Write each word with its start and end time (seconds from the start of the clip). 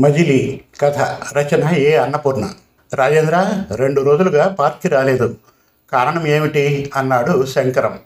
మజిలీ 0.00 0.60
కథ 0.80 0.98
రచన 1.38 1.74
ఏ 1.74 1.96
అన్నపూర్ణ. 1.96 2.50
రాజేంద్ర 2.94 3.64
రెండు 3.74 4.00
రోజులుగా 4.00 4.48
పార్క్కి 4.48 4.88
రాలేదు. 4.88 5.36
కారణం 5.92 6.26
ఏమిటి? 6.26 6.90
అన్నాడు 6.96 7.46
శంకరం. 7.46 7.98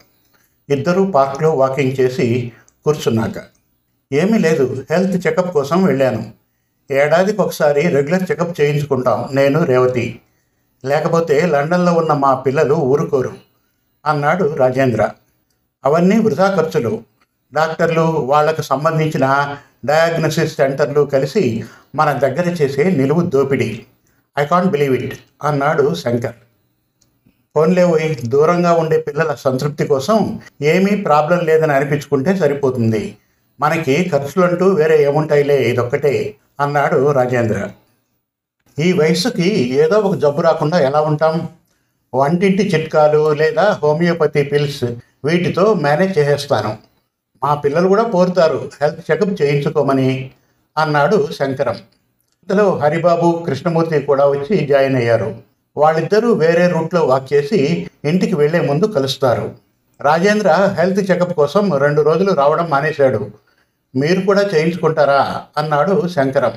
ఇద్దరూ 0.69 1.05
పార్క్లో 1.05 1.51
వాకింగ్ 1.51 1.97
చేసి 2.01 2.53
కూర్చున్నాక. 2.85 3.33
ఏమీ 4.13 4.39
లేదు 4.39 4.87
హెల్త్ 4.91 5.27
చెకప్ 5.27 5.55
కోసం 5.55 5.83
వెళ్ళాను. 5.83 6.31
ఏడాదికి 6.91 7.41
ఒకసారి 7.41 7.89
రెగ్యులర్ 7.89 8.31
చెకప్ 8.31 8.61
చేయించుకుంటాం 8.61 9.29
నేను 9.33 9.65
రేవతి. 9.65 10.21
లేకపోతే 10.85 11.47
లండన్లో 11.47 11.93
ఉన్న 11.93 12.13
మా 12.13 12.35
పిల్లలు 12.35 12.75
ఊరుకోరు 12.75 13.33
అన్నాడు 14.07 14.55
రాజేంద్ర. 14.55 15.09
అవన్నీ 15.85 16.19
వృధా 16.19 16.57
ఖర్చులు. 16.57 17.03
డాక్టర్లు 17.55 18.03
వాళ్ళకు 18.03 18.63
సంబంధించిన 18.63 19.57
డయాగ్నోసిస్ 19.85 20.57
సెంటర్లు 20.57 21.01
కలిసి 21.01 21.65
మన 21.95 22.13
దగ్గర 22.13 22.49
చేసే 22.49 22.85
నిలువు 22.85 23.21
దోపిడీ. 23.21 23.87
ఐ 24.39 24.45
కాంట్ 24.45 24.73
బిలీవ్ 24.73 24.95
ఇట్ 24.95 25.15
అన్నాడు 25.43 25.95
శంకర్. 25.95 26.35
ఫోన్లే 27.57 27.87
పోయి 27.87 28.19
దూరంగా 28.25 28.73
ఉండే 28.73 28.99
పిల్లల 28.99 29.35
సంతృప్తి 29.35 29.87
కోసం 29.87 30.41
ఏమీ 30.63 30.97
ప్రాబ్లం 30.97 31.39
లేదని 31.39 31.73
అనిపించుకుంటే 31.73 32.37
సరిపోతుంది. 32.37 33.17
మనకి 33.61 34.11
ఖర్చులంటూ 34.13 34.67
వేరే 34.67 35.03
ఏముంటాయిలే 35.03 35.57
ఇదొక్కటే 35.57 36.35
అన్నాడు 36.61 37.13
రాజేంద్ర. 37.13 37.71
ఈ 38.79 38.93
వయసుకి 38.93 39.49
ఏదో 39.75 39.99
ఒక 39.99 40.15
జబ్బు 40.17 40.41
రాకుండా 40.41 40.79
ఎలా 40.79 41.01
ఉంటాం? 41.01 41.49
వంటింటి 42.15 42.63
చిట్కాలు 42.69 43.33
లేదా 43.33 43.79
హోమియోపతి 43.83 44.43
పిల్స్ 44.43 44.85
వీటితో 45.25 45.75
మేనేజ్ 45.75 46.19
చేసేస్తాను. 46.19 46.90
మా 47.43 47.55
పిల్లలు 47.55 47.89
కూడా 47.89 48.03
కోరుతారు 48.03 48.71
హెల్త్ 48.83 49.11
చెకప్ 49.11 49.43
చేయించుకోమని 49.43 50.31
అన్నాడు 50.79 51.29
శంకరం. 51.39 51.75
ఇంతలో 51.75 52.77
హరిబాబు 52.77 53.45
కృష్ణమూర్తి 53.47 54.01
కూడా 54.01 54.27
వచ్చి 54.27 54.67
జాయిన్ 54.67 54.97
అయ్యారు. 54.97 55.35
వాళ్ళిద్దరూ 55.77 56.33
వేరే 56.33 56.69
రూట్లో 56.69 57.05
వాక్ 57.05 57.33
చేసి 57.33 57.91
ఇంటికి 58.05 58.35
వెళ్ళే 58.35 58.61
ముందు 58.61 58.85
కలుస్తారు. 58.85 59.55
రాజేంద్ర 60.01 60.77
హెల్త్ 60.79 61.11
చెకప్ 61.11 61.35
కోసం 61.35 61.75
రెండు 61.75 62.03
రోజులు 62.03 62.33
రావడం 62.33 62.71
మానేశాడు. 62.71 63.31
మీరు 63.97 64.21
కూడా 64.21 64.43
చేయించుకుంటారా? 64.43 65.43
అన్నాడు 65.57 66.09
శంకరం. 66.09 66.53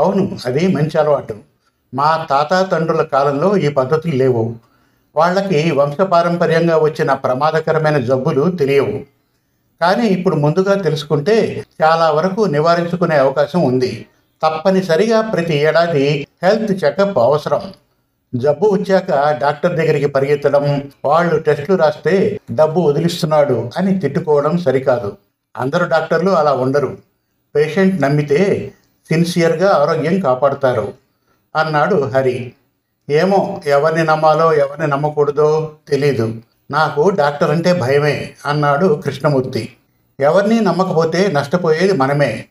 అవును 0.00 0.38
అది 0.46 0.68
మంచి 0.68 0.98
అలవాటు. 0.98 1.36
మా 1.94 2.26
తాత 2.30 2.70
తండ్రుల 2.72 3.02
కాలంలో 3.02 3.56
ఈ 3.56 3.68
పద్ధతులు 3.68 4.16
లేవు. 4.16 4.54
వాళ్ళకి 5.16 5.70
వంశపారంపర్యంగా 5.70 6.78
వచ్చిన 6.78 7.12
ప్రమాదకరమైన 7.12 7.98
జబ్బులు 7.98 8.50
తెలియవు. 8.50 9.19
కానీ 9.80 10.06
ఇప్పుడు 10.08 10.36
ముందుగా 10.36 10.74
తెలుసుకుంటే 10.74 11.64
చాలా 11.82 12.10
వరకు 12.10 12.40
నివారించుకునే 12.40 13.16
అవకాశం 13.16 13.62
ఉంది. 13.62 14.06
తప్పనిసరిగా 14.42 15.20
ప్రతి 15.20 15.56
ఏడాది 15.56 16.26
హెల్త్ 16.42 16.84
చెకప్ 16.84 17.18
అవసరం. 17.18 17.72
జబ్బు 18.34 18.66
వచ్చాక 18.66 19.38
డాక్టర్ 19.40 19.76
దగ్గరికి 19.76 20.06
పరిగెత్తడం 20.06 20.90
వాళ్ళు 21.04 21.36
టెస్టులు 21.36 21.76
రాస్తే 21.76 22.40
డబ్బు 22.54 22.80
వదిలిస్తున్నాడు 22.80 23.70
అని 23.76 23.98
తిట్టుకోవడం 23.98 24.58
సరికాదు. 24.58 25.16
అందరూ 25.56 25.86
డాక్టర్లు 25.86 26.30
అలా 26.30 26.52
ఉండరు. 26.52 26.98
పేషెంట్ 27.56 28.02
నమ్మితే 28.02 28.72
సిన్సియర్గా 29.08 29.70
ఆరోగ్యం 29.70 30.20
కాపాడుతారు 30.20 30.92
అన్నాడు 31.56 32.10
హరి. 32.14 32.52
ఏమో 33.10 33.60
ఎవరిని 33.66 34.04
నమ్మాలో 34.04 34.52
ఎవరిని 34.52 34.86
నమ్మకూడదో 34.86 35.72
తెలీదు. 35.88 36.34
నాకు 36.70 37.10
డాక్టర్ 37.10 37.50
అంటే 37.50 37.72
భయమే 37.72 38.30
అన్నాడు 38.46 39.02
కృష్ణమూర్తి. 39.04 39.72
ఎవరిని 40.20 40.60
నమ్మకపోతే 40.60 41.28
నష్టపోయేది 41.32 41.92
మనమే. 41.92 42.44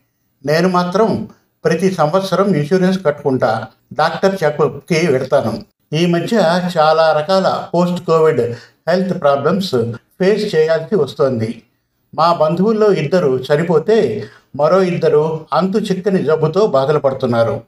నేను 0.45 0.69
మాత్రం 0.69 1.29
ప్రతి 1.65 1.91
సంవత్సరం 1.91 2.55
ఇన్సూరెన్స్ 2.55 3.05
కట్టుకుంటా 3.05 3.67
డాక్టర్ 3.93 4.35
చెకప్కి 4.43 5.07
వెడతాను 5.11 5.65
ఈ 5.93 6.05
మధ్య 6.05 6.61
చాలా 6.77 7.11
రకాల 7.11 7.65
post 7.73 8.05
covid 8.05 8.41
health 8.89 9.21
problems 9.21 9.75
face 9.93 10.55
చేయాల్సి 10.55 10.95
వస్తోంది. 10.95 11.63
మా 12.15 12.33
బంధువుల్లో 12.33 12.91
ఇద్దరు 12.91 13.43
చనిపోతే 13.43 14.27
మరో 14.55 14.81
ఇద్దరు 14.81 15.45
అంతు 15.53 15.77
చిక్కని 15.77 16.23
జబ్బుతో 16.23 16.67
బాధలు 16.67 16.99
పడుతున్నారు. 16.99 17.61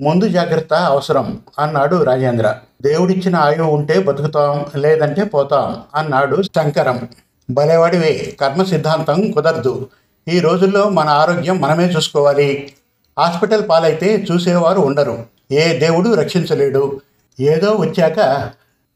ముందు 0.00 0.28
జాగ్రత్త 0.28 0.74
అవసరం 0.74 1.40
అన్నాడు 1.58 2.02
రాజేంద్ర. 2.04 2.54
దేవుడిచ్చిన 2.82 3.36
ఆయువు 3.36 3.70
ఉంటే 3.70 3.98
బతుకుతాం 3.98 4.64
లేదంటే 4.76 5.24
పోతాం 5.24 5.82
అన్నాడు 5.94 6.42
శంకరం. 6.42 7.08
భలేవాడివే 7.50 8.36
కర్మ 8.40 8.62
సిద్ధాంతం 8.64 9.30
కుదరదు. 9.30 9.88
ఈ 10.28 10.40
రోజుల్లో 10.40 10.88
మన 10.88 11.08
ఆరోగ్యం 11.08 11.60
మనమే 11.60 11.86
చూసుకోవాలి. 11.86 12.72
హాస్పిటల్ 13.18 13.68
పాలైతే 13.68 14.26
చూసేవారు 14.32 14.80
ఉండరు. 14.80 15.24
ఏ 15.52 15.78
దేవుడు 15.78 16.14
రక్షించలేడు. 16.14 17.00
ఏదో 17.40 17.70
వచ్చాక 17.70 18.48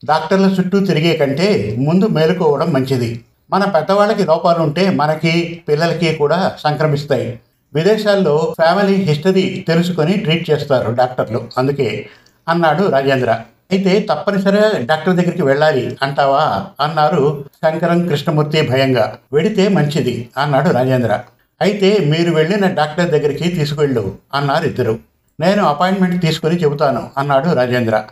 డాక్టర్ల 0.04 0.44
చుట్టూ 0.46 0.80
తిరిగే 0.80 1.16
కంటే 1.16 1.76
ముందు 1.78 2.06
మేలుకోవడం 2.06 2.72
మంచిది. 2.72 3.24
మన 3.50 3.64
పెద్దవాళ్ళకి 3.64 4.24
లోపాలు 4.24 4.58
ఉంటే 4.58 4.90
మనకి 4.90 5.62
పిల్లలకి 5.68 6.14
కూడా 6.14 6.56
సంక్రమిస్తాయి. 6.58 7.40
విదేశాల్లో 7.74 8.54
ఫ్యామిలీ 8.60 8.94
హిస్టరీ 8.94 9.64
తెలుసుకొని 9.68 10.12
ట్రీట్ 10.16 10.50
చేస్తారు 10.50 10.92
డాక్టర్లు. 10.92 11.40
అందుకే 11.58 12.06
అన్నాడు 12.48 12.82
రాజేంద్ర. 12.88 13.38
అయితే 13.72 14.06
తప్పనిసరిగా 14.10 14.78
డాక్టర్ 14.78 15.16
దగ్గరికి 15.16 15.42
వెళ్ళాలి 15.42 15.96
అంటావా? 16.02 16.66
అన్నారు 16.80 17.44
శంకరం 17.64 18.08
కృష్ణమూర్తి 18.08 18.62
భయంగా. 18.62 19.18
వెడితే 19.32 19.68
మంచిది 19.68 20.28
అన్నాడు 20.36 20.70
రాజేంద్ర. 20.70 21.20
అయితే 21.60 21.98
మీరు 22.06 22.30
వెళ్ళిన 22.32 22.66
డాక్టర్ 22.66 23.10
దగ్గరికి 23.10 23.48
తీసుకెళ్ళు 23.48 24.16
అన్నారు 24.34 24.64
ఇద్దరు. 24.64 24.98
నేను 25.40 25.64
అపాయింట్మెంట్ 25.66 26.22
తీసుకొని 26.22 26.56
చెబుతాను 26.56 27.10
అన్నాడు 27.18 27.48
రాజేంద్ర. 27.52 28.04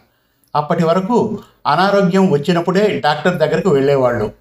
అప్పటి 0.57 0.85
వరకు 0.85 1.39
అనారోగ్యం 1.67 2.31
వచ్చినప్పుడే 2.31 3.01
డాక్టర్ 3.05 3.37
దగ్గరకు 3.37 3.69
వెళ్ళేవాళ్ళు 3.69 4.33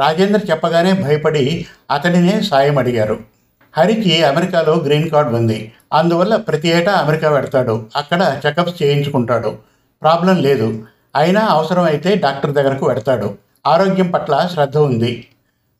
రాజేంద్ర 0.00 0.40
చెప్పగానే 0.50 0.92
భయపడి 0.92 1.66
అతడినే 1.90 2.40
సాయం 2.40 2.78
అడిగారు. 2.78 3.33
హరికి 3.78 4.24
అమెరికాలో 4.24 4.74
గ్రీన్ 4.74 5.10
కార్డ్ 5.10 5.34
ఉంది. 5.34 5.72
అందువల్ల 5.92 6.36
ప్రతి 6.36 6.68
ఏటా 6.68 6.92
అమెరికా 6.92 7.30
పెడతాడు 7.30 7.86
అక్కడ 7.96 8.40
చెకప్స్ 8.46 8.82
చేయించుకుంటాడు. 8.82 9.56
ప్రాబ్లం 10.02 10.42
లేదు. 10.42 10.86
అయినా 11.16 11.40
అవసరమైతే 11.40 12.14
డాక్టర్ 12.14 12.52
దగ్గరకు 12.52 12.86
పెడతాడు 12.86 13.34
ఆరోగ్యం 13.66 14.10
పట్ల 14.10 14.48
శ్రద్ధ 14.52 14.76
ఉంది. 14.76 15.26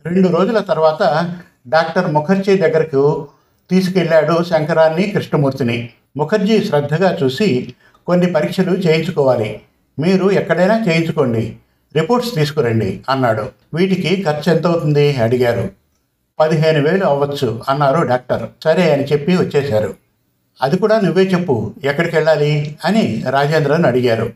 రెండు 0.06 0.28
రోజుల 0.28 0.58
తర్వాత 0.58 1.32
డాక్టర్ 1.68 2.12
ముఖర్జీ 2.12 2.56
దగ్గరకు 2.56 3.28
తీసుకెళ్ళాడు 3.70 4.44
శంకరాన్ని 4.44 5.02
కృష్ణమూర్తిని. 5.10 5.90
ముఖర్జీ 6.16 6.64
శ్రద్ధగా 6.64 7.18
చూసి 7.22 7.74
కొన్ని 8.06 8.32
పరీక్షలు 8.32 8.70
చేయించుకోవాలి. 8.70 9.60
మీరు 9.98 10.30
ఎక్కడైనా 10.30 10.84
చేయించుకోండి. 10.88 11.56
రిపోర్ట్స్ 11.96 12.34
తీసుకురండి 12.34 13.00
అన్నాడు. 13.08 13.48
వీటికి 13.74 14.22
ఖర్చు 14.22 14.52
ఎంత 14.52 14.66
అవుతుంది 14.66 15.16
అడిగారు. 15.16 15.83
పదిహేను 16.40 16.88
వేలు 16.88 17.04
అవ్వచ్చు 17.04 17.62
అన్నారు 17.68 18.02
డాక్టర్. 18.02 18.48
సరే 18.64 18.92
అని 18.92 19.04
చెప్పి 19.04 19.36
వచ్చేశారు. 19.36 19.94
అది 20.62 20.76
కూడా 20.76 21.00
నువ్వే 21.00 21.22
చెప్పు 21.22 21.72
ఎక్కడికి 21.84 22.16
వెళ్ళాలి 22.16 22.76
అని 22.84 23.24
రాజేంద్రన్ 23.30 23.84
అడిగారు. 23.84 24.30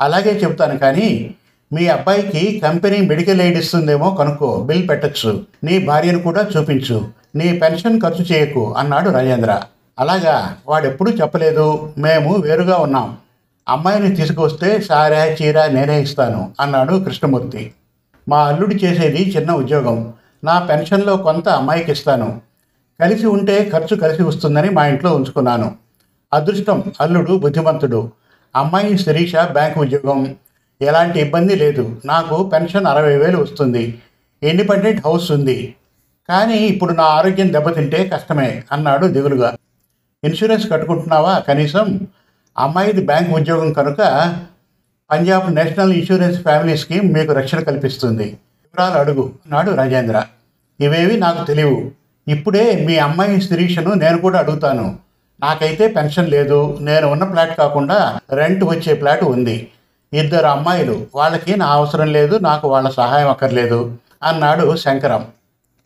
అలాగే 0.00 0.40
చెప్తాను 0.44 0.78
కానీ 0.78 1.34
మీ 1.72 1.86
అబ్బాయికి 1.86 2.60
కంపెనీ 2.64 3.00
మెడికల్ 3.00 3.40
ఎయిడ్ 3.40 3.58
ఇస్తుందేమో 3.58 4.10
కనుక్కో 4.10 4.62
బిల్ 4.62 4.88
పెట్టచ్చు 4.88 5.44
నీ 5.64 5.78
భార్యను 5.78 6.18
కూడా 6.18 6.48
చూపించు 6.56 7.08
నీ 7.36 7.58
పెన్షన్ 7.58 8.00
ఖర్చు 8.00 8.24
చేయకు 8.24 8.74
అన్నాడు 8.74 9.10
రాజేంద్ర. 9.10 9.62
అలాగా 9.98 10.56
వాడెప్పుడూ 10.68 11.12
చెప్పలేదు 11.12 11.92
మేము 11.98 12.36
వేరుగా 12.36 12.76
ఉన్నాం. 12.76 13.16
అమ్మాయిని 13.68 14.16
తీసుకొస్తే 14.16 14.80
సారా 14.80 15.24
చీర 15.24 15.66
నేనే 15.66 16.02
ఇస్తాను 16.02 16.52
అన్నాడు 16.60 17.04
కృష్ణమూర్తి. 17.04 17.72
మా 18.28 18.38
అల్లుడు 18.44 18.74
చేసేది 18.74 19.32
చిన్న 19.36 19.52
ఉద్యోగం. 19.52 20.12
నా 20.44 20.58
పెన్షన్లో 20.58 21.16
కొంత 21.16 21.48
అమ్మాయికి 21.48 21.92
ఇస్తాను. 21.92 22.40
కలిసి 23.00 23.26
ఉంటే 23.26 23.70
ఖర్చు 23.72 23.96
కలిసి 23.96 24.22
వస్తుందని 24.22 24.70
మా 24.70 24.86
ఇంట్లో 24.86 25.16
ఉంచుకున్నాను. 25.16 25.76
అదృష్టం 26.32 26.84
అల్లుడు 27.00 27.38
బుద్ధిమంతుడు. 27.38 28.12
అమ్మాయి 28.56 28.98
శిరీష 28.98 29.36
బ్యాంక్ 29.36 29.78
ఉద్యోగం. 29.78 30.36
ఎలాంటి 30.82 31.20
ఇబ్బంది 31.20 31.56
లేదు. 31.56 32.00
నాకు 32.04 32.50
పెన్షన్ 32.54 32.86
అరవై 32.86 33.16
వేలు 33.16 33.38
వస్తుంది. 33.38 34.02
ఇండిపెండెంట్ 34.42 35.06
హౌస్ 35.06 35.32
ఉంది. 35.32 35.74
కానీ 36.28 36.56
ఇప్పుడు 36.56 36.92
నా 36.92 37.04
ఆరోగ్యం 37.04 37.52
దెబ్బతింటే 37.52 38.10
కష్టమే 38.14 38.64
అన్నాడు 38.72 39.06
దిగులుగా. 39.06 39.56
ఇన్సూరెన్స్ 40.24 40.70
కట్టుకుంటున్నావా 40.70 41.38
కనీసం? 41.38 42.00
అమ్మాయిది 42.58 43.06
బ్యాంక్ 43.06 43.30
ఉద్యోగం 43.30 43.72
కనుక 43.72 43.98
Punjab 45.10 45.54
national 45.54 45.92
insurance 45.92 46.42
family 46.42 46.76
scheme 46.76 47.12
మీకు 47.12 47.32
రక్షణ 47.32 47.60
కల్పిస్తుంది. 47.60 48.24
వివరాలు 48.24 48.98
అడుగు 48.98 49.22
అన్నాడు 49.22 49.70
రాజేంద్ర. 49.70 50.24
ఇవేవి 50.80 51.16
నాకు 51.16 51.46
తెలియవు. 51.46 51.90
ఇప్పుడే 52.28 52.84
మీ 52.86 52.98
అమ్మాయి 52.98 53.40
శిరీషను 53.40 53.94
నేను 53.94 54.18
కూడా 54.18 54.38
అడుగుతాను. 54.38 54.96
నాకైతే 55.40 55.88
పెన్షన్ 55.88 56.30
లేదు. 56.30 56.78
నేను 56.80 57.06
ఉన్న 57.06 57.24
ఫ్లాట్ 57.24 57.58
కాకుండా 57.58 58.20
రెంట్ 58.32 58.64
వచ్చే 58.64 58.94
ఫ్లాట్ 58.94 59.24
ఉంది. 59.24 59.68
ఇద్దరు 60.12 60.46
అమ్మాయిలు 60.46 61.06
వాళ్ళకి 61.14 61.56
నా 61.56 61.66
అవసరం 61.66 62.12
లేదు 62.12 62.36
నాకు 62.36 62.68
వాళ్ళ 62.68 62.88
సహాయం 62.88 63.28
అక్కర్లేదు 63.28 63.96
అన్నాడు 64.22 64.76
శంకరం. 64.76 65.26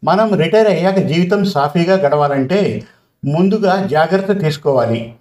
మనం 0.04 0.34
రిటైర్ 0.34 0.68
అయ్యాక 0.68 0.96
జీవితం 0.96 1.44
సాఫీగా 1.44 1.94
గడవాలంటే 1.94 2.82
ముందుగా 3.24 3.86
జాగ్రత్త 3.86 4.40
తీసుకోవాలి. 4.40 5.14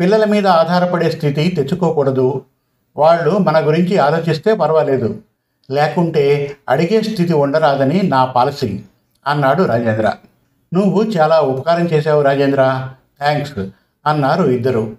పిల్లల 0.00 0.24
మీద 0.24 0.46
ఆధారపడే 0.46 1.10
స్థితి 1.10 1.48
తెచ్చుకోకూడదు. 1.48 2.42
వాళ్ళు 2.96 3.38
మన 3.38 3.66
గురించి 3.66 3.98
ఆలోచిస్తే 3.98 4.54
పర్వాలేదు. 4.54 5.18
లేకుంటే 5.70 6.56
అడిగే 6.68 7.02
స్థితి 7.02 7.32
ఉండరాదని 7.32 8.02
నా 8.02 8.24
పాలసీ. 8.24 8.80
అన్నాడు 9.26 9.62
రాజేంద్ర. 9.62 10.12
నువ్వు 10.74 11.02
చాలా 11.02 11.40
ఉపకారం 11.40 11.86
చేశావు 11.86 12.22
రాజేంద్ర. 12.22 12.88
థ్యాంక్స్ 13.20 13.66
అన్నారు 14.06 14.44
ఇద్దరు. 14.44 14.96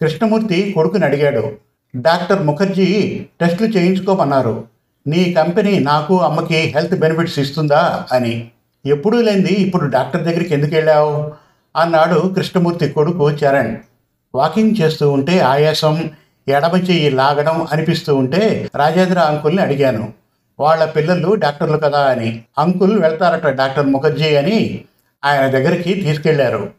కృష్ణమూర్తి 0.00 0.72
కొడుకుని 0.74 1.04
అడిగాడు. 1.04 1.52
డాక్టర్ 1.96 2.42
ముఖర్జీ 2.42 3.26
టెస్టులు 3.40 3.68
చేయించుకోమన్నారు. 3.68 4.64
నీ 5.06 5.32
కంపెనీ 5.32 5.78
నాకు 5.78 6.20
అమ్మకి 6.20 6.54
హెల్త్ 6.54 7.00
బెనిఫిట్స్ 7.00 7.38
ఇస్తుందా? 7.38 8.04
అని. 8.12 8.48
ఎప్పుడూ 8.86 9.20
లేనిది 9.20 9.52
ఇప్పుడు 9.52 9.84
డాక్టర్ 9.84 10.22
దగ్గరికి 10.22 10.54
ఎందుకు 10.54 10.74
వెళ్ళావు? 10.74 11.32
అన్నాడు 11.76 12.32
కృష్ణమూర్తి 12.34 12.88
కొడుకు 12.88 13.30
చరణ్. 13.30 13.76
వాకింగ్ 14.34 14.74
చేస్తూ 14.80 15.10
ఉంటే 15.10 15.38
ఆయాసం 15.38 16.10
ఎడమ 16.48 16.76
చెయ్యి 16.76 17.10
లాగడం 17.10 17.66
అనిపిస్తూ 17.72 18.16
ఉంటే 18.16 18.70
రాజేంద్ర 18.76 19.18
అంకుల్ని 19.18 19.62
అడిగాను. 19.62 20.12
వాళ్ళ 20.60 20.84
పిల్లలు 20.84 21.34
డాక్టర్లు 21.34 21.78
కదా 21.78 21.98
అని 21.98 22.42
అంకుల్ 22.58 23.02
వెళ్తారట 23.02 23.46
డాక్టర్ 23.46 23.86
ముఖర్జీ 23.86 24.36
అని 24.36 24.84
ఆయన 25.24 25.50
దగ్గరికి 25.50 25.94
తీసుకెళ్ళారు. 25.94 26.70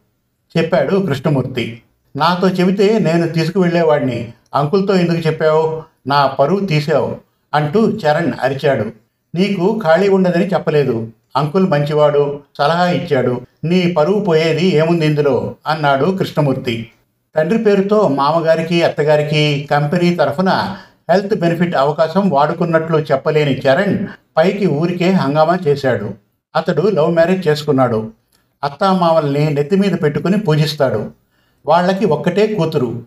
చెప్పాడు 0.57 0.95
కృష్ణమూర్తి. 0.95 1.81
నాతో 2.15 2.49
చెబితే 2.49 2.99
నేను 2.99 3.27
తీసుకువెళ్ళేవాడిని. 3.27 4.33
అంకుల్తో 4.55 4.95
ఎందుకు 4.95 5.17
చెప్పావు? 5.17 5.83
నా 6.07 6.27
పరువు 6.27 6.59
తీసావు 6.59 7.15
అంటూ 7.53 7.91
చరణ్ 7.91 8.33
అరిచాడు. 8.41 8.91
నీకు 9.35 9.81
ఖాళీ 9.83 10.09
ఉండదని 10.09 10.47
చెప్పలేదు. 10.47 11.07
అంకుల్ 11.35 11.67
మంచివాడు 11.67 12.39
సలహా 12.57 12.89
ఇచ్చాడు. 12.89 13.41
నీ 13.63 13.91
పరువు 13.91 14.25
పోయేది 14.25 14.75
ఏముంది 14.75 15.05
ఇందులో? 15.05 15.55
అన్నాడు 15.67 16.05
కృష్ణమూర్తి. 16.05 16.89
తండ్రి 17.35 17.59
పేరుతో 17.59 18.07
మామగారికి 18.07 18.83
అత్తగారికి 18.83 19.67
కంపెనీ 19.71 20.15
తరఫున 20.15 20.77
హెల్త్ 21.09 21.39
బెనిఫిట్ 21.39 21.75
అవకాశం 21.75 22.29
వాడుకున్నట్లు 22.29 22.97
చెప్పలేని 22.97 23.57
చరణ్ 23.57 24.07
పైకి 24.37 24.67
ఊరికే 24.67 25.11
హంగామా 25.11 25.59
చేశాడు. 25.67 26.13
అతడు 26.55 26.81
లవ్ 26.81 27.11
మ్యారేజ్ 27.11 27.47
చేసుకున్నాడు. 27.47 28.11
అత్తామామల్ని 28.63 29.53
నెత్తి 29.53 29.75
మీద 29.75 29.91
పెట్టుకుని 30.03 30.39
పూజిస్తాడు. 30.39 31.11
వాళ్ళకి 31.65 32.05
ఒక్కటే 32.05 32.55
కూతురు. 32.55 33.03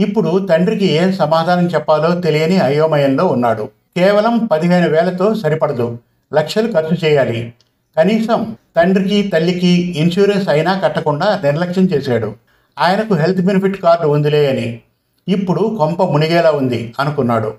ఇప్పుడు 0.00 0.46
తండ్రికి 0.50 0.92
ఏం 0.92 1.12
సమాధానం 1.12 1.66
చెప్పాలో 1.66 2.20
తెలియని 2.20 2.58
అయోమయంలో 2.58 3.26
ఉన్నాడు. 3.26 3.68
కేవలం 3.96 4.46
పదిహేను 4.46 4.88
వేలతో 4.88 5.34
సరిపడదు. 5.34 5.98
లక్షలు 6.34 6.72
ఖర్చు 6.72 6.96
చేయాలి. 7.04 7.52
కనీసం 7.96 8.56
తండ్రికి 8.76 9.30
తల్లికి 9.34 9.68
ఇన్సూరెన్స్ 9.98 10.48
అయినా 10.48 10.80
కట్టకుండా 10.84 11.40
నిర్లక్ష్యం 11.44 11.84
చేశాడు. 11.84 12.34
ఆయనకు 12.78 13.14
హెల్త్ 13.14 13.40
బెనిఫిట్ 13.40 13.82
కార్డు 13.82 14.06
ఉందిలే 14.06 14.50
అని 14.50 14.80
ఇప్పుడు 15.28 15.76
కొంప 15.78 16.02
మునిగేలా 16.02 16.50
ఉంది 16.50 16.94
అనుకున్నాడు. 17.00 17.54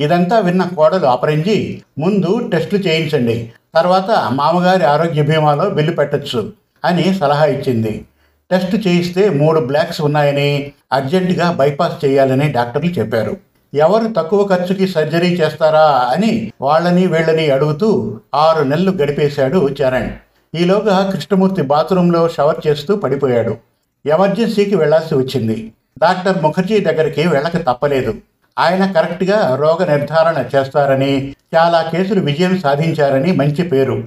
ఇదంతా 0.00 0.38
విన్న 0.38 0.62
కోడలు 0.76 1.06
అపరించి 1.06 1.82
ముందు 1.98 2.50
టెస్టులు 2.52 2.80
చేయించండి 2.80 3.52
తర్వాత 3.74 4.10
మామగారి 4.30 4.84
ఆరోగ్య 4.84 5.22
బీమాలో 5.22 5.70
బిల్లు 5.70 5.92
పెట్టొచ్చు 5.92 6.52
అని 6.84 7.14
సలహా 7.14 7.44
ఇచ్చింది. 7.44 8.04
టెస్ట్ 8.50 8.86
చేయిస్తే 8.86 9.30
మూడు 9.30 9.60
బ్లాక్స్ 9.60 10.00
ఉన్నాయని 10.00 10.72
అర్జెంటుగా 10.92 11.52
బైపాస్ 11.52 12.04
చేయాలని 12.04 12.52
డాక్టర్లు 12.52 12.90
చెప్పారు. 12.90 13.36
ఎవరు 13.74 14.12
తక్కువ 14.16 14.46
ఖర్చుకి 14.46 14.88
సర్జరీ 14.88 15.30
చేస్తారా 15.34 15.86
అని 16.14 16.52
వాళ్ళని 16.60 17.06
వీళ్ళని 17.06 17.50
అడుగుతూ 17.50 18.20
ఆరు 18.34 18.64
నెలలు 18.64 18.90
గడిపేశాడు 18.90 19.68
చరణ్. 19.82 20.10
ఈలోగా 20.54 21.10
కృష్ణమూర్తి 21.12 21.62
బాత్రూంలో 21.62 22.28
షవర్ 22.28 22.66
చేస్తూ 22.66 22.96
పడిపోయాడు. 22.96 23.56
ఎమర్జెన్సీకి 24.06 24.74
వెళ్ళాల్సి 24.74 25.14
వచ్చింది. 25.14 25.72
డాక్టర్ 25.98 26.42
ముఖర్జీ 26.42 26.80
దగ్గరికి 26.80 27.26
వెళ్ళక 27.28 27.56
తప్పలేదు. 27.56 28.14
ఆయన 28.58 28.92
కరెక్ట్గా 28.92 29.56
రోగ 29.56 29.96
నిర్ధారణ 29.96 30.44
చేస్తారని 30.56 31.34
చాలా 31.56 31.82
కేసులు 31.82 32.20
విజయం 32.20 32.58
సాధించారని 32.58 33.32
మంచి 33.32 33.68
పేరు. 33.68 34.04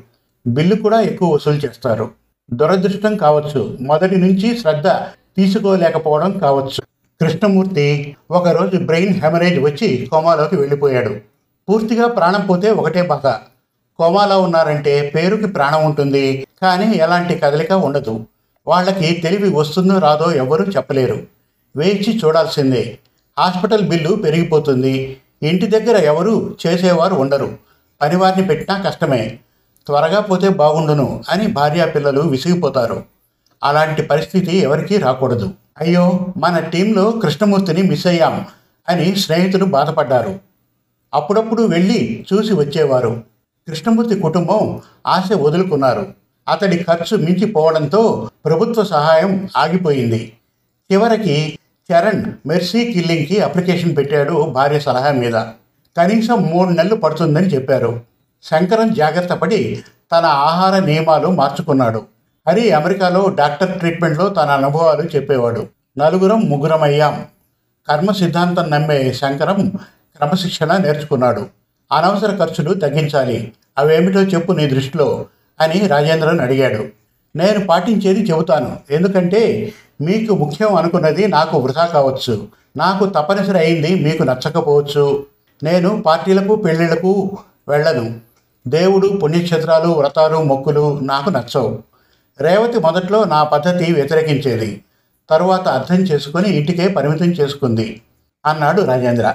బిల్లు 0.47 0.75
కూడా 0.75 1.01
ఎక్కువ 1.01 1.35
వసూలు 1.35 1.55
చేస్తారు. 1.55 2.11
దురదృష్టం 2.53 3.17
కావచ్చు. 3.17 3.77
మొదటి 3.81 4.15
నుంచి 4.15 4.57
శ్రద్ధ 4.57 4.87
తీసుకోలేకపోవడం 5.37 6.31
కావచ్చు. 6.31 6.81
కృష్ణమూర్తి 7.21 8.15
ఒకరోజు 8.31 8.77
బ్రెయిన్ 8.77 9.13
హెమరేజ్ 9.13 9.59
వచ్చి 9.59 10.07
కోమాలోకి 10.11 10.55
వెళ్ళిపోయాడు. 10.55 11.15
పూర్తిగా 11.69 12.07
ప్రాణం 12.07 12.41
పోతే 12.41 12.71
ఒకటే 12.71 13.01
బాధ. 13.01 13.27
కోమాలో 13.97 14.41
ఉన్నారంటే 14.41 15.11
పేరుకి 15.15 15.47
ప్రాణం 15.47 15.85
ఉంటుంది. 15.85 16.47
కానీ 16.61 16.91
ఎలాంటి 16.95 17.35
కదలిక 17.35 17.71
ఉండదు. 17.71 18.25
వాళ్ళకి 18.67 19.13
తెలివి 19.13 19.49
వస్తుందో 19.49 19.99
రాదో 19.99 20.31
ఎవరూ 20.31 20.65
చెప్పలేరు. 20.65 21.36
వేచి 21.77 22.21
చూడాల్సిందే. 22.25 22.97
హాస్పిటల్ 23.39 23.89
బిల్లు 23.89 24.15
పెరిగిపోతుంది. 24.15 25.17
ఇంటి 25.43 25.67
దగ్గర 25.67 25.95
ఎవరు 25.97 26.55
చేసేవారు 26.67 27.15
ఉండరు. 27.15 27.57
పనివారిని 28.01 28.47
పెట్టినా 28.47 28.81
కష్టమే. 28.81 29.39
త్వరగా 29.85 30.19
పోతే 30.19 30.49
బాగుండును 30.49 31.23
అని 31.29 31.47
భార్యా 31.47 31.85
పిల్లలు 31.85 32.21
విసిగిపోతారు. 32.21 33.03
అలాంటి 33.63 34.01
పరిస్థితి 34.01 34.57
ఎవరికీ 34.57 34.97
రాకూడదు. 34.97 35.53
అయ్యో 35.79 36.19
మన 36.37 36.59
టీంలో 36.59 37.11
కృష్ణమూర్తిని 37.11 37.81
మిస్ 37.81 38.07
అయ్యాం 38.07 38.45
అని 38.89 39.15
స్నేహితులు 39.15 39.65
బాధపడ్డారు. 39.65 40.39
అప్పుడప్పుడు 41.13 41.63
వెళ్ళి 41.63 42.25
చూసి 42.33 42.53
వచ్చేవారు. 42.53 43.23
కృష్ణమూర్తి 43.69 44.19
కుటుంబం 44.19 44.81
ఆశ 45.07 45.29
వదులుకున్నారు. 45.33 46.13
అతడి 46.49 46.77
ఖర్చు 46.77 47.17
మించిపోవడంతో 47.17 48.29
ప్రభుత్వ 48.45 48.83
సహాయం 48.83 49.49
ఆగిపోయింది. 49.57 50.33
చివరికి 50.91 51.59
చరణ్ 51.93 52.47
మెర్సీ 52.47 52.91
కిల్లింగ్కి 52.91 53.39
అప్లికేషన్ 53.39 53.97
పెట్టాడు 53.97 54.31
భార్య 54.31 54.79
సలహా 54.79 55.11
మీద. 55.11 55.33
కనీసం 55.97 56.41
మూడు 56.41 56.69
నెలలు 56.69 56.95
పడుతుందని 56.95 57.47
చెప్పారు. 57.47 58.01
శంకరన్ 58.43 58.95
జాగ్రత్త 58.95 59.33
పడి 59.33 59.83
తన 60.11 60.25
ఆహార 60.25 60.79
నియమాలు 60.79 61.27
మార్చుకున్నాడు. 61.27 62.05
హరి 62.47 62.71
అమెరికాలో 62.71 63.35
డాక్టర్ 63.37 63.79
ట్రీట్మెంట్లో 63.79 64.29
తన 64.29 64.49
అనుభవాలు 64.49 65.01
చెప్పేవాడు. 65.01 65.67
నలుగురం 65.97 66.41
ముగ్గురం 66.49 66.83
అయ్యాం 66.83 67.25
కర్మ 67.89 68.11
సిద్ధాంతం 68.11 68.69
నమ్మే 68.69 69.13
శంకరం 69.13 69.71
క్రమశిక్షణ 70.17 70.77
నేర్చుకున్నాడు. 70.77 71.45
అనవసర 71.91 72.35
ఖర్చులు 72.35 72.73
తగ్గించాలి. 72.73 73.51
అవేమిటో 73.77 74.19
చెప్పు 74.19 74.51
నీ 74.51 74.65
దృష్టిలో 74.65 75.25
అని 75.59 75.87
రాజేంద్రన్ 75.87 76.39
అడిగాడు. 76.39 76.85
నేను 77.35 77.67
పాటించేది 77.67 78.19
చెబుతాను. 78.19 78.79
ఎందుకంటే 78.91 79.73
మీకు 80.01 80.35
ముఖ్యం 80.35 80.75
అనుకున్నది 80.75 81.27
నాకు 81.27 81.59
వృధా 81.59 81.85
కావచ్చు. 81.85 82.47
నాకు 82.77 83.05
తప్పనిసరి 83.05 83.57
అయింది 83.57 84.03
మీకు 84.03 84.23
నచ్చకపోవచ్చు. 84.23 85.25
నేను 85.63 86.01
పార్టీలకు 86.01 86.55
పెళ్ళిళ్ళకు 86.55 87.37
వెళ్ళను. 87.69 88.19
దేవుడు 88.67 89.07
పుణ్యక్షేత్రాలు 89.07 89.89
వ్రతాలు 89.89 90.37
మొక్కులు 90.37 90.99
నాకు 91.03 91.29
నచ్చవు. 91.29 91.79
రేవతి 92.41 92.79
మొదట్లో 92.79 93.23
నా 93.23 93.43
పద్ధతి 93.43 93.93
వ్యతిరేకించేది. 93.93 94.83
తరువాత 95.29 95.67
అర్థం 95.67 95.95
చేసుకుని 95.95 96.49
ఇంటికే 96.49 96.87
పరిమితం 96.87 97.25
చేసుకుంది 97.25 98.01
అన్నాడు 98.45 98.81
రాజేంద్ర. 98.81 99.33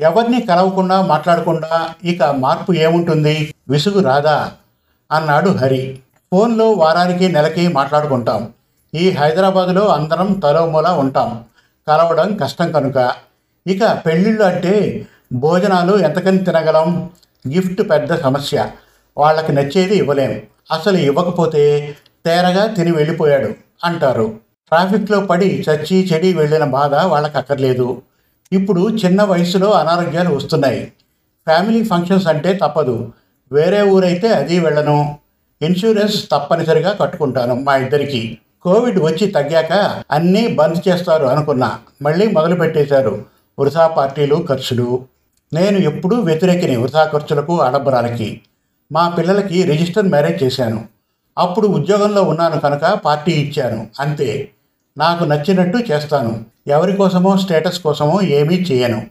ఎవరిని 0.00 0.40
కలవకుండా 0.40 1.02
మాట్లాడకుండా 1.02 1.88
ఇక 2.04 2.22
మార్పు 2.22 2.72
ఏముంటుంది? 2.72 3.54
విసుగు 3.68 4.02
రాదా? 4.02 4.52
అన్నాడు 5.12 5.50
హరి. 5.50 5.98
ఫోన్లో 6.32 6.70
వారానికి 6.70 7.32
నెలకి 7.32 7.68
మాట్లాడుకుంటాం. 7.68 8.52
ఈ 8.94 9.10
హైదరాబాదులో 9.10 9.88
అందరం 9.88 10.32
తలోమూల 10.32 10.86
ఉంటాం. 10.88 11.44
కలవడం 11.88 12.36
కష్టం 12.36 12.72
కనుక. 12.72 13.12
ఇక 13.66 13.80
పెళ్ళిళ్ళు 14.06 14.42
అంటే 14.42 15.06
భోజనాలు 15.32 15.96
ఎంతకని 15.96 16.38
తినగలం? 16.38 17.10
గిఫ్ట్ 17.48 17.90
పెద్ద 17.90 18.20
సమస్య. 18.20 18.70
వాళ్ళకి 19.18 19.52
నచ్చేది 19.52 19.96
ఇవ్వలేం. 19.96 20.42
అసలు 20.70 20.96
ఇవ్వకపోతే 20.96 21.94
తేరగా 22.26 22.66
తిని 22.66 22.92
వెళ్ళిపోయాడు 22.92 23.54
అంటారు. 23.84 24.38
ట్రాఫిక్లో 24.68 25.20
పడి 25.20 25.64
చచ్చి 25.70 26.08
చెడి 26.12 26.34
వెళ్ళిన 26.34 26.64
బాధ 26.64 26.94
వాళ్ళకి 26.94 27.38
అక్కర్లేదు 27.38 28.02
ఇప్పుడు 28.52 28.90
చిన్న 28.90 29.22
వయసులో 29.22 29.70
అనారోగ్యాలు 29.70 30.34
వస్తున్నాయి. 30.34 30.84
ఫ్యామిలీ 31.46 31.84
ఫంక్షన్స్ 31.84 32.26
అంటే 32.26 32.52
తప్పదు. 32.52 33.12
వేరే 33.52 33.82
ఊరైతే 33.82 34.28
అది 34.28 34.60
వెళ్ళను. 34.60 35.18
ఇన్సూరెన్స్ 35.62 36.30
తప్పనిసరిగా 36.30 36.92
కట్టుకుంటాను 36.92 37.54
మా 37.54 37.76
ఇద్దరికి. 37.76 38.38
కోవిడ్ 38.64 38.98
వచ్చి 38.98 39.26
తగ్గాక 39.26 40.02
అన్నీ 40.10 40.46
బంద్ 40.46 40.88
చేస్తారు 40.88 41.26
అనుకున్నా 41.26 41.78
మళ్ళీ 42.02 42.26
మొదలు 42.26 42.54
పెట్టేశారు 42.54 43.24
వృధా 43.58 43.86
పార్టీలు 43.86 44.46
ఖర్చులు. 44.48 45.04
నేను 45.54 45.78
ఎప్పుడూ 45.78 46.20
వ్యతిరేకిని 46.20 46.76
వృధా 46.76 47.04
ఖర్చులకు 47.04 47.60
ఆడంబరాలకి. 47.60 48.40
మా 48.92 49.08
పిల్లలకి 49.08 49.62
రిజిస్టర్ 49.62 50.08
మ్యారేజ్ 50.08 50.42
చేశాను. 50.42 50.84
అప్పుడు 51.38 51.66
ఉద్యోగంలో 51.66 52.22
ఉన్నాను 52.22 52.60
కనుక 52.60 52.94
పార్టీ 53.04 53.32
ఇచ్చాను 53.32 53.86
అంతే. 54.00 54.48
నాకు 54.98 55.24
నచ్చినట్టు 55.24 55.78
చేస్తాను. 55.78 56.44
ఎవరి 56.68 56.96
కోసమో 56.96 57.36
స్టేటస్ 57.36 57.80
కోసమో 57.80 58.20
ఏమీ 58.22 58.54
చేయను. 58.54 59.06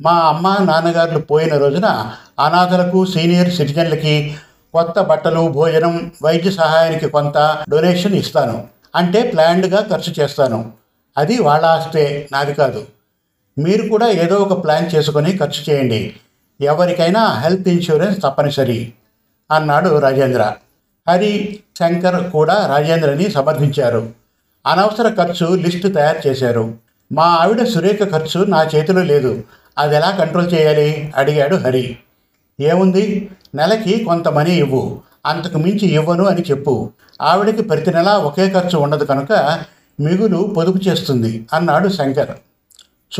మా 0.00 0.12
అమ్మ 0.12 0.56
నాన్నగారులు 0.60 1.18
పోయిన 1.18 1.56
రోజున 1.56 2.12
అనాథలకు 2.40 3.06
సీనియర్ 3.06 3.50
సిటిజన్లకి 3.50 4.34
కొత్త 4.74 5.00
బట్టలు 5.00 5.48
భోజనం 5.48 6.12
వైద్య 6.22 6.50
సహాయానికి 6.50 7.08
కొంత 7.08 7.64
డొనేషన్ 7.70 8.14
ఇస్తాను. 8.14 8.79
అంటే 8.96 9.22
ప్లాన్డ్గా 9.22 9.86
ఖర్చు 9.90 10.14
చేస్తాను. 10.20 10.72
అది 11.18 11.42
వాళ్ళ 11.42 11.66
ఆస్తే 11.66 12.28
నాది 12.32 12.54
కాదు. 12.54 12.86
మీరు 13.58 13.88
కూడా 13.88 14.08
ఏదో 14.08 14.36
ఒక 14.36 14.64
ప్లాన్ 14.64 14.94
చేసుకొని 14.94 15.38
ఖర్చు 15.38 15.72
చేయండి. 15.72 16.16
ఎవరికైనా 16.60 17.40
హెల్త్ 17.40 17.68
ఇన్సూరెన్స్ 17.68 18.18
తప్పనిసరి 18.22 18.92
అన్నాడు 19.50 19.98
రాజేంద్ర. 19.98 20.52
హరి 21.08 21.60
శంకర్ 21.78 22.30
కూడా 22.30 22.66
రాజేంద్రని 22.66 23.30
సమర్థించారు. 23.30 24.10
అనవసర 24.66 25.14
ఖర్చు 25.14 25.54
లిస్టు 25.54 25.88
తయారు 25.88 26.28
చేశారు. 26.28 26.74
మా 27.12 27.22
ఆవిడ 27.22 27.64
సురేఖ 27.64 28.10
ఖర్చు 28.10 28.44
నా 28.44 28.62
చేతిలో 28.62 29.02
లేదు. 29.02 29.44
అది 29.78 29.96
ఎలా 29.96 30.10
కంట్రోల్ 30.10 30.54
చేయాలి? 30.54 31.12
అడిగాడు 31.16 31.56
హరి. 31.56 31.98
ఏముంది? 32.60 33.30
నెలకి 33.54 34.04
కొంత 34.04 34.28
మనీ 34.28 34.50
ఇవ్వు. 34.50 35.00
అంతకు 35.26 35.58
మించి 35.58 35.88
ఇవ్వను 35.88 36.26
అని 36.26 36.42
చెప్పు. 36.50 36.90
ఆవిడకి 37.22 37.62
ప్రతి 37.62 37.90
నెలా 37.94 38.12
ఒకే 38.12 38.50
ఖర్చు 38.50 38.78
ఉండదు 38.78 39.04
కనుక 39.04 39.60
మిగులు 40.00 40.54
పొదుపు 40.56 40.78
చేస్తుంది 40.88 41.46
అన్నాడు 41.52 41.88
శంకర్. 41.88 42.30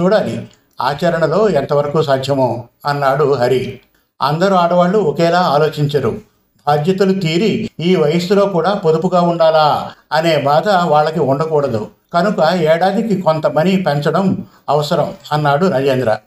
చూడాలి 0.00 0.49
ఆచరణలో 0.80 1.49
ఎంతవరకు 1.49 2.02
సాధ్యమో 2.02 2.64
అన్నాడు 2.87 3.35
హరి. 3.35 3.80
అందరూ 4.23 4.57
ఆడవాళ్ళు 4.57 4.99
ఒకేలా 4.99 5.40
ఆలోచించరు. 5.40 6.21
బాధ్యతలు 6.66 7.21
తీరి 7.21 7.71
ఈ 7.80 7.97
వయస్సులో 7.97 8.47
కూడా 8.47 8.75
పొదుపుగా 8.75 9.21
ఉండాలా 9.21 9.90
అనే 10.12 10.37
బాధ 10.37 10.69
వాళ్ళకి 10.69 11.21
ఉండకూడదు. 11.21 11.88
కనుక 12.14 12.35
ఏడాదికి 12.54 13.21
కొంత 13.21 13.47
మనీ 13.47 13.76
పెంచడం 13.76 14.47
అవసరం 14.69 15.14
అన్నాడు 15.33 15.66
రాజేంద్ర. 15.66 16.19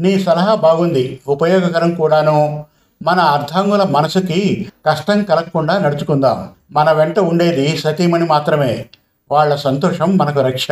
నీ 0.00 0.20
సలహా 0.20 0.54
బాగుంది 0.54 1.20
ఉపయోగకరం 1.28 1.94
కూడాను. 1.94 2.64
మన 3.02 3.20
అర్ధాంగుల 3.20 3.82
మనసుకి 3.82 4.72
కష్టం 4.86 5.22
కలగకుండా 5.22 5.78
నడుచుకుందాం. 5.78 6.48
మన 6.72 6.92
వెంట 6.92 7.18
ఉండేది 7.18 7.76
సతీమణి 7.76 8.24
మాత్రమే. 8.24 8.84
వాళ్ళ 9.30 9.54
సంతోషం 9.54 10.16
మనకు 10.16 10.40
రక్ష 10.40 10.70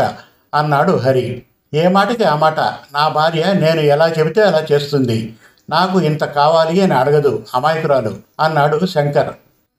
అన్నాడు 0.55 0.93
హరి. 0.93 1.43
ఏ 1.75 1.89
మాటకి 1.89 2.25
ఆ 2.25 2.37
మాట? 2.37 2.61
నా 2.95 3.09
భార్య 3.09 3.45
నేను 3.53 3.81
ఎలా 3.81 4.09
చెబితే 4.09 4.43
అలా 4.43 4.67
చేస్తుంది. 4.73 5.37
నాకు 5.71 6.01
ఇంత 6.01 6.25
కావాలి 6.25 6.81
అని 6.81 6.95
అడగదు 6.95 7.45
అమాయకురాలు 7.55 8.17
అన్నాడు 8.41 8.87
శంకర్. 8.87 9.35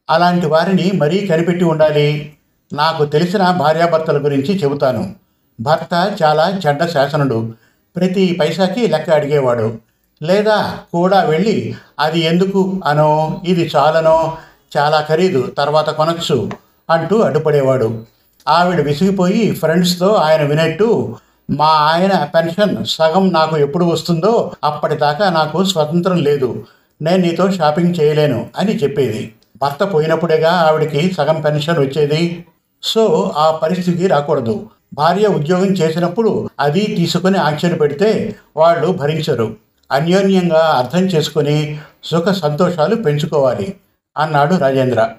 అలాంటి 0.10 0.46
వారిని 0.46 0.92
మరీ 0.96 1.28
కనిపెట్టి 1.28 1.64
ఉండాలి. 1.64 2.34
నాకు 2.74 3.06
తెలిసిన 3.06 3.52
భార్యాభర్తల 3.52 4.26
గురించి 4.26 4.64
చెబుతాను. 4.64 5.16
భర్త 5.62 6.12
చాలా 6.24 6.60
చెడ్డ 6.68 6.86
శాసనుడు. 6.86 7.54
ప్రతి 7.96 8.38
పైసాకి 8.42 8.88
లెక్క 8.88 9.10
అడిగేవాడు. 9.10 9.91
లేదా 10.22 10.78
కూడా 10.94 11.24
వెళ్ళి 11.24 11.76
అది 12.00 12.20
ఎందుకు 12.20 12.82
అనో? 12.86 13.42
ఇది 13.46 13.72
చాలనో? 13.76 14.34
చాలా 14.78 15.06
ఖరీదు 15.10 15.54
తర్వాత 15.58 15.90
కొనచ్చు 15.90 16.50
అంటూ 16.90 17.20
అడ్డుపడేవాడు. 17.20 18.02
ఆవిడ 18.48 18.82
విసిగిపోయి 18.82 19.52
ఫ్రెండ్స్తో 19.52 20.08
ఆయన 20.08 20.42
వినట్టు 20.42 21.16
మా 21.50 21.66
ఆయన 21.66 22.30
పెన్షన్ 22.36 22.86
సగం 22.86 23.32
నాకు 23.34 23.58
ఎప్పుడు 23.58 23.86
వస్తుందో 23.86 24.52
అప్పటిదాకా 24.64 25.30
నాకు 25.30 25.64
స్వతంత్రం 25.64 26.18
లేదు. 26.18 26.66
నేను 27.02 27.22
నీతో 27.24 27.52
షాపింగ్ 27.52 27.96
చేయలేను 28.02 28.50
అని 28.58 28.78
చెప్పేది. 28.78 29.34
భర్త 29.62 29.94
పోయినప్పుడేగా 29.94 30.52
ఆవిడకి 30.52 31.14
సగం 31.14 31.42
పెన్షన్ 31.42 31.80
వచ్చేది. 31.80 32.46
సో 32.84 33.32
ఆ 33.36 33.52
పరిస్థితి 33.52 34.08
రాకూడదు. 34.08 34.70
భార్య 34.94 35.28
ఉద్యోగం 35.28 35.66
చేసినప్పుడు 35.66 36.50
అది 36.60 36.96
తీసుకుని 36.98 37.38
ఆంక్షలు 37.38 37.76
పెడితే 37.76 38.36
వాళ్ళు 38.58 38.88
భరించరు. 38.88 39.71
అన్యోన్యంగా 39.92 40.60
అర్థం 40.60 41.04
చేసుకుని 41.04 41.80
సుఖ 42.04 42.30
సంతోషాలు 42.30 42.96
పెంచుకోవాలి 42.96 43.76
అన్నాడు 44.18 44.56
రాజేంద్ర. 44.56 45.10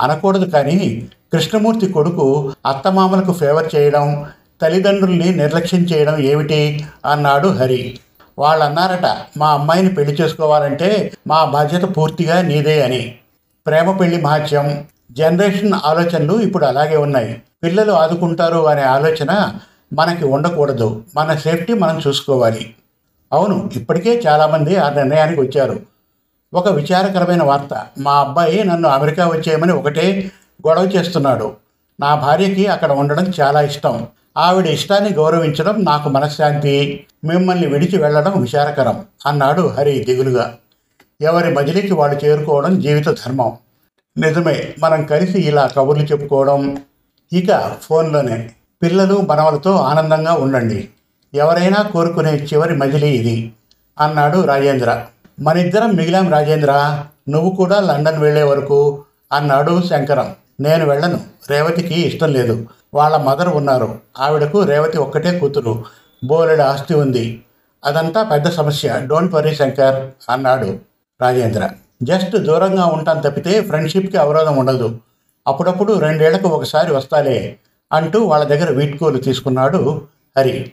అనకూడదు 0.00 0.44
కానీ 0.44 1.08
కృష్ణమూర్తి 1.32 1.86
కొడుకు 1.92 2.52
అత్తమామలకు 2.66 3.32
ఫేవర్ 3.32 3.74
చేయడం 3.76 4.26
తల్లిదండ్రుల్ని 4.62 5.34
నిర్లక్ష్యం 5.34 5.80
చేయడం 5.80 6.18
ఏమిటి? 6.18 6.86
అన్నాడు 7.06 7.48
హరి. 7.48 7.98
వాళ్ళన్నారట 8.38 9.16
మా 9.36 9.48
అమ్మాయిని 9.48 9.94
పెళ్ళి 9.94 10.16
చేసుకోవాలంటే 10.20 11.12
మా 11.26 11.44
బాధ్యత 11.44 11.82
పూర్తిగా 11.82 12.42
నీదే 12.42 12.82
అని. 12.82 13.14
ప్రేమ 13.66 13.96
పెళ్ళి 13.96 14.22
మహత్యం 14.22 14.84
జనరేషన్ 15.12 15.74
ఆలోచనలు 15.84 16.40
ఇప్పుడు 16.40 16.64
అలాగే 16.64 16.96
ఉన్నాయి. 16.96 17.42
పిల్లలు 17.62 17.92
ఆదుకుంటారు 17.92 18.66
అనే 18.68 18.82
ఆలోచన 18.82 19.58
మనకి 19.92 20.24
ఉండకూడదు. 20.24 21.02
మన 21.16 21.36
సేఫ్టీ 21.36 21.74
మనం 21.74 22.00
చూసుకోవాలి. 22.06 22.74
అవును 23.32 23.70
ఇప్పటికే 23.76 24.22
చాలామంది 24.26 24.76
ఆ 24.76 24.90
నిర్ణయానికి 24.90 25.40
వచ్చారు. 25.40 25.80
ఒక 26.54 26.68
విచారకరమైన 26.68 27.42
వార్త. 27.42 27.86
మా 27.98 28.20
అబ్బాయి 28.20 28.64
నన్ను 28.64 28.88
అమెరికా 28.88 29.28
వచ్చేయమని 29.28 29.72
ఒకటే 29.72 30.30
గొడవ 30.68 30.84
చేస్తున్నాడు. 30.84 31.56
నా 32.00 32.14
భార్యకి 32.14 32.66
అక్కడ 32.66 32.92
ఉండడం 32.92 33.32
చాలా 33.40 33.60
ఇష్టం. 33.60 34.06
ఆవిడ 34.36 34.66
ఇష్టాన్ని 34.66 35.10
గౌరవించడం 35.10 35.84
నాకు 35.84 36.08
మనశ్శాంతి. 36.08 37.06
మిమ్మల్ని 37.24 37.66
విడిచి 37.66 37.98
వెళ్ళడం 37.98 38.42
విచారకరం 38.42 39.04
అన్నాడు 39.26 39.62
హరి 39.62 40.04
దిగులుగా. 40.04 40.54
ఎవరి 41.20 41.54
మజిలీకి 41.54 41.94
వాళ్ళు 41.94 42.24
చేరుకోవడం 42.24 42.80
జీవిత 42.80 43.08
ధర్మం. 43.08 43.56
నిజమే 44.18 44.74
మనం 44.78 45.04
కలిసి 45.04 45.38
ఇలా 45.38 45.66
కబుర్లు 45.66 46.04
చెప్పుకోవడం. 46.04 46.82
ఇక 47.32 47.76
ఫోన్లోనే. 47.82 48.50
పిల్లలు 48.82 49.20
మనవలతో 49.20 49.72
ఆనందంగా 49.72 50.32
ఉండండి. 50.32 50.88
ఎవరైనా 51.34 51.82
కోరుకునే 51.82 52.32
చివరి 52.32 52.76
మజిలీ 52.76 53.08
ఇది 53.08 53.52
అన్నాడు 54.00 54.40
రాజేంద్ర. 54.40 55.04
మనిద్దరం 55.40 55.94
మిగిలాం 55.94 56.32
రాజేంద్ర 56.32 57.04
నువ్వు 57.28 57.50
కూడా 57.50 57.80
లండన్ 57.80 58.18
వెళ్ళే 58.18 58.42
వరకు 58.42 59.04
అన్నాడు 59.32 59.82
శంకరం. 59.82 60.34
నేను 60.60 60.86
వెళ్ళను 60.86 61.20
రేవతికి 61.50 62.00
ఇష్టం 62.00 62.32
లేదు. 62.32 62.68
వాళ్ళ 62.94 63.16
మదర్ 63.16 63.48
ఉన్నారు. 63.48 63.98
ఆవిడకు 64.18 64.62
రేవతి 64.62 64.98
ఒక్కటే 64.98 65.38
కూతురు. 65.38 65.84
బోలెడు 66.24 66.62
ఆస్తి 66.62 66.94
ఉంది. 66.94 67.42
అదంతా 67.84 68.22
పెద్ద 68.22 68.48
సమస్య. 68.48 69.00
డోంట్ 69.06 69.34
వరీ 69.34 69.54
శంకర్ 69.54 70.10
అన్నాడు 70.30 70.78
రాజేంద్ర. 71.20 71.70
జస్ట్ 72.02 72.36
దూరంగా 72.36 72.84
ఉంటాను 72.86 73.22
తప్పితే 73.22 73.60
ఫ్రెండ్షిప్కి 73.60 74.16
అవరోధం 74.16 74.56
ఉండదు. 74.56 74.98
అప్పుడప్పుడు 75.46 75.92
రెండేళ్ళకు 75.92 76.48
ఒకసారి 76.48 76.92
వస్తాలే 76.92 77.56
అంటూ 77.92 78.24
వాళ్ళ 78.24 78.44
దగ్గర 78.44 78.72
వీడ్కోలు 78.72 79.18
తీసుకున్నాడు 79.18 80.02
హరి. 80.38 80.72